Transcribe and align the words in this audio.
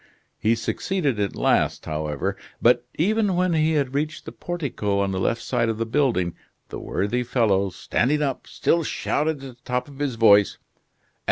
He 0.39 0.55
succeeded 0.55 1.19
at 1.19 1.35
last, 1.35 1.85
however, 1.85 2.35
but 2.59 2.87
even 2.95 3.35
when 3.35 3.53
he 3.53 3.73
had 3.73 3.93
reached 3.93 4.25
the 4.25 4.31
portico 4.31 4.97
on 4.99 5.11
the 5.11 5.19
left 5.19 5.43
side 5.43 5.69
of 5.69 5.77
the 5.77 5.85
building, 5.85 6.33
the 6.69 6.79
worthy 6.79 7.21
fellow, 7.21 7.69
standing 7.69 8.23
up, 8.23 8.47
still 8.47 8.81
shouted 8.81 9.43
at 9.43 9.57
the 9.57 9.63
top 9.63 9.87
of 9.87 9.99
his 9.99 10.15
voice: 10.15 10.53
"At 10.55 11.07
M. 11.17 11.17